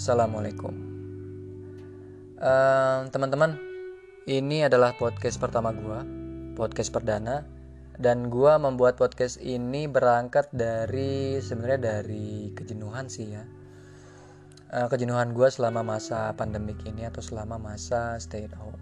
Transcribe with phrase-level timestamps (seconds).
[0.00, 0.72] Assalamualaikum.
[2.40, 3.60] Uh, Teman-teman
[4.24, 6.00] Ini adalah podcast pertama gue
[6.56, 7.44] Podcast perdana
[8.00, 13.44] Dan gue membuat podcast ini berangkat dari sebenarnya dari kejenuhan sih ya.
[14.72, 18.80] Uh, Kejenuhan gue selama masa pandemik ini Atau selama masa stay at home.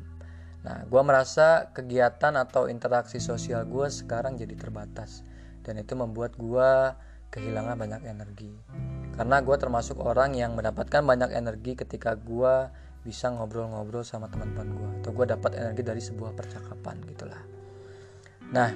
[0.63, 5.27] Nah gue merasa kegiatan atau interaksi sosial gue sekarang jadi terbatas
[5.67, 6.95] Dan itu membuat gue
[7.35, 8.55] kehilangan banyak energi
[9.19, 12.71] karena gue termasuk orang yang mendapatkan banyak energi ketika gue
[13.03, 17.43] bisa ngobrol-ngobrol sama teman-teman gue atau gue dapat energi dari sebuah percakapan gitulah
[18.55, 18.71] nah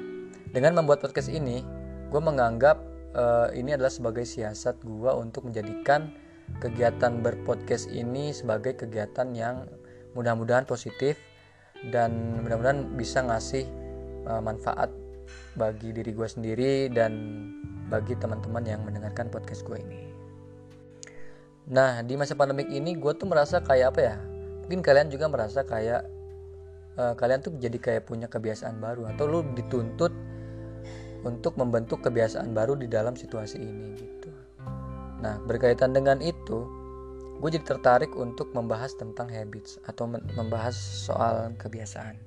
[0.50, 1.62] dengan membuat podcast ini
[2.10, 2.82] gue menganggap
[3.14, 6.10] uh, ini adalah sebagai siasat gue untuk menjadikan
[6.58, 9.70] kegiatan berpodcast ini sebagai kegiatan yang
[10.12, 11.16] mudah-mudahan positif
[11.94, 13.64] dan mudah-mudahan bisa ngasih
[14.26, 14.92] uh, manfaat
[15.56, 17.12] bagi diri gue sendiri dan
[17.88, 20.11] bagi teman-teman yang mendengarkan podcast gue ini.
[21.70, 24.16] Nah, di masa pandemik ini gue tuh merasa kayak apa ya?
[24.66, 26.02] Mungkin kalian juga merasa kayak
[26.98, 30.10] uh, kalian tuh jadi kayak punya kebiasaan baru atau lu dituntut
[31.22, 34.30] untuk membentuk kebiasaan baru di dalam situasi ini gitu.
[35.22, 36.66] Nah, berkaitan dengan itu,
[37.38, 42.18] gue jadi tertarik untuk membahas tentang habits atau membahas soal kebiasaan.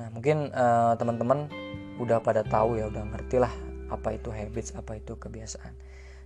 [0.00, 1.52] Nah, mungkin uh, teman-teman
[2.00, 3.52] udah pada tahu ya, udah ngerti lah
[3.92, 5.76] apa itu habits apa itu kebiasaan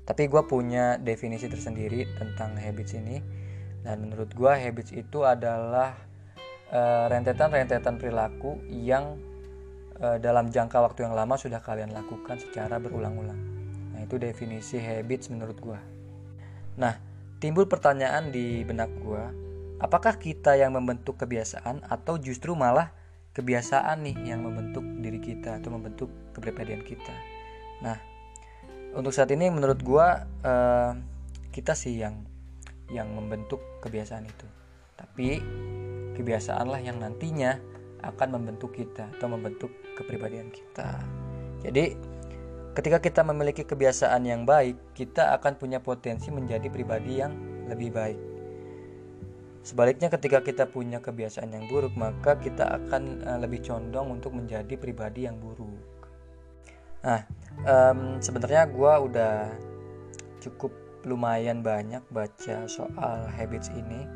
[0.09, 3.21] tapi gue punya definisi tersendiri tentang habits ini.
[3.85, 5.93] Dan menurut gue habits itu adalah
[6.73, 9.21] eh, rentetan-rentetan perilaku yang
[10.01, 13.39] uh, dalam jangka waktu yang lama sudah kalian lakukan secara berulang-ulang.
[13.95, 15.81] Nah itu definisi habits menurut gue
[16.79, 16.95] nah
[17.43, 19.25] timbul pertanyaan di benak gue
[19.83, 22.95] apakah kita yang membentuk kebiasaan atau justru malah
[23.35, 27.15] kebiasaan nih yang membentuk diri kita atau membentuk kepribadian kita?
[27.83, 27.95] Nah,
[28.97, 30.93] untuk saat ini menurut gua uh,
[31.53, 32.25] kita sih yang
[32.89, 34.47] yang membentuk kebiasaan itu.
[34.97, 35.29] Tapi
[36.17, 37.61] kebiasaanlah yang nantinya
[38.03, 40.99] akan membentuk kita atau membentuk kepribadian kita.
[41.63, 41.99] Jadi
[42.79, 47.35] ketika kita memiliki kebiasaan yang baik, kita akan punya potensi menjadi pribadi yang
[47.67, 48.21] lebih baik.
[49.67, 54.79] Sebaliknya ketika kita punya kebiasaan yang buruk, maka kita akan eh, lebih condong untuk menjadi
[54.79, 55.98] pribadi yang buruk.
[57.03, 57.23] Nah,
[57.63, 59.35] um, sebenarnya gue udah
[60.43, 60.75] cukup
[61.07, 64.07] lumayan banyak baca soal habits ini.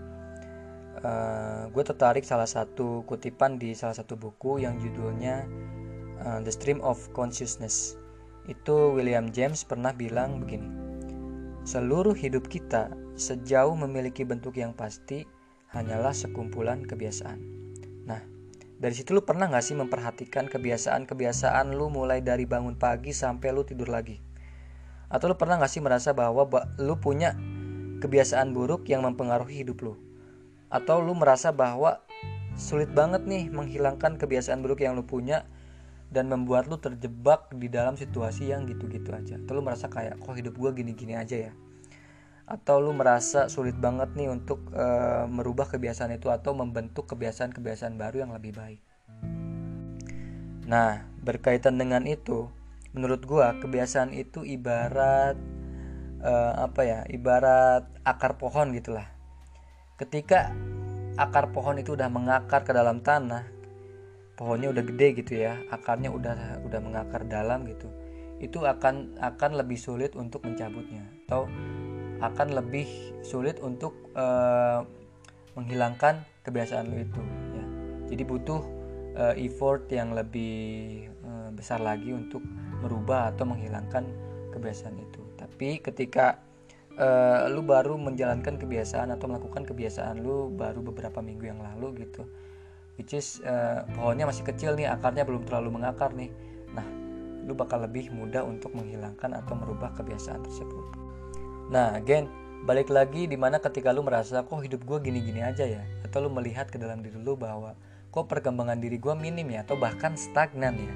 [1.03, 5.49] Uh, eh, gue tertarik salah satu kutipan di salah satu buku yang judulnya
[6.23, 7.99] uh, The Stream of Consciousness.
[8.51, 10.69] Itu William James pernah bilang begini.
[11.63, 15.23] Seluruh hidup kita sejauh memiliki bentuk yang pasti
[15.71, 17.62] hanyalah sekumpulan kebiasaan.
[18.83, 23.63] Dari situ lu pernah gak sih memperhatikan kebiasaan-kebiasaan lu mulai dari bangun pagi sampai lu
[23.63, 24.19] tidur lagi?
[25.07, 26.43] Atau lu pernah gak sih merasa bahwa
[26.83, 27.39] lu punya
[28.03, 29.95] kebiasaan buruk yang mempengaruhi hidup lu?
[30.67, 32.03] Atau lu merasa bahwa
[32.59, 35.47] sulit banget nih menghilangkan kebiasaan buruk yang lu punya
[36.11, 39.39] dan membuat lu terjebak di dalam situasi yang gitu-gitu aja.
[39.39, 41.55] Atau lu merasa kayak kok hidup gue gini-gini aja ya
[42.53, 48.29] atau lu merasa sulit banget nih untuk uh, merubah kebiasaan itu atau membentuk kebiasaan-kebiasaan baru
[48.29, 48.81] yang lebih baik.
[50.69, 52.53] Nah, berkaitan dengan itu,
[52.93, 55.41] menurut gua kebiasaan itu ibarat
[56.21, 57.01] uh, apa ya?
[57.09, 59.09] Ibarat akar pohon gitulah.
[59.97, 60.53] Ketika
[61.17, 63.49] akar pohon itu udah mengakar ke dalam tanah,
[64.37, 67.89] pohonnya udah gede gitu ya, akarnya udah udah mengakar dalam gitu.
[68.45, 71.49] Itu akan akan lebih sulit untuk mencabutnya atau
[72.23, 72.87] akan lebih
[73.27, 74.87] sulit untuk uh,
[75.59, 77.23] menghilangkan kebiasaan lu itu
[77.53, 77.65] ya.
[78.15, 78.63] Jadi butuh
[79.19, 82.41] uh, effort yang lebih uh, besar lagi untuk
[82.81, 84.07] merubah atau menghilangkan
[84.55, 85.21] kebiasaan itu.
[85.35, 86.39] Tapi ketika
[86.97, 92.23] uh, lu baru menjalankan kebiasaan atau melakukan kebiasaan lu baru beberapa minggu yang lalu gitu
[93.01, 96.29] which is uh, pohonnya masih kecil nih akarnya belum terlalu mengakar nih.
[96.77, 96.85] Nah
[97.43, 101.02] lu bakal lebih mudah untuk menghilangkan atau merubah kebiasaan tersebut
[101.73, 102.29] Nah, again,
[102.69, 106.29] balik lagi di mana ketika lu merasa kok hidup gue gini-gini aja ya, atau lu
[106.29, 107.73] melihat ke dalam diri lu bahwa
[108.13, 110.95] kok perkembangan diri gue minim ya, atau bahkan stagnan ya.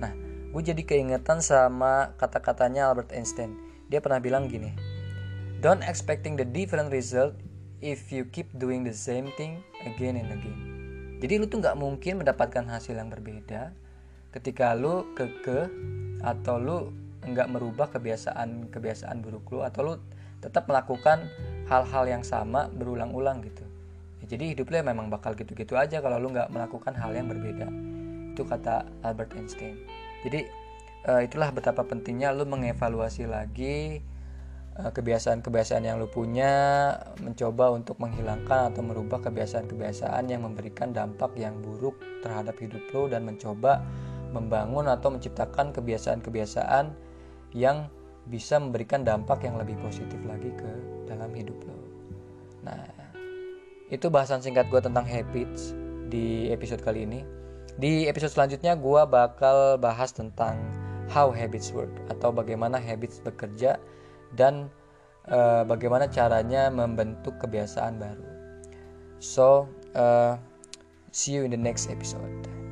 [0.00, 0.12] Nah,
[0.56, 3.60] gue jadi keingetan sama kata-katanya Albert Einstein.
[3.92, 4.72] Dia pernah bilang gini,
[5.60, 7.36] Don't expecting the different result
[7.84, 10.58] if you keep doing the same thing again and again.
[11.20, 13.76] Jadi lu tuh nggak mungkin mendapatkan hasil yang berbeda
[14.32, 15.68] ketika lu keke
[16.24, 16.78] atau lu
[17.26, 19.94] nggak merubah kebiasaan kebiasaan buruk lu atau lu
[20.46, 21.26] tetap melakukan
[21.66, 23.66] hal-hal yang sama berulang-ulang gitu.
[24.22, 27.26] Ya, jadi hidup lu ya memang bakal gitu-gitu aja kalau lu nggak melakukan hal yang
[27.26, 27.66] berbeda.
[28.30, 29.74] Itu kata Albert Einstein.
[30.22, 30.46] Jadi
[31.10, 33.98] uh, itulah betapa pentingnya lu mengevaluasi lagi
[34.76, 36.52] eh, kebiasaan-kebiasaan yang lu punya
[37.18, 43.26] mencoba untuk menghilangkan atau merubah kebiasaan-kebiasaan yang memberikan dampak yang buruk terhadap hidup lo dan
[43.26, 43.82] mencoba
[44.30, 46.92] membangun atau menciptakan kebiasaan-kebiasaan
[47.56, 47.88] yang
[48.26, 50.70] bisa memberikan dampak yang lebih positif lagi ke
[51.06, 51.78] dalam hidup lo.
[52.66, 52.82] Nah,
[53.86, 55.74] itu bahasan singkat gue tentang habits
[56.10, 57.22] di episode kali ini.
[57.76, 60.58] Di episode selanjutnya gue bakal bahas tentang
[61.06, 63.78] how habits work atau bagaimana habits bekerja
[64.34, 64.66] dan
[65.30, 68.26] uh, bagaimana caranya membentuk kebiasaan baru.
[69.22, 70.34] So, uh,
[71.14, 72.65] see you in the next episode.